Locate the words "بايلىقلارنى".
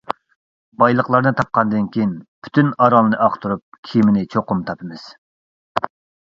0.83-1.33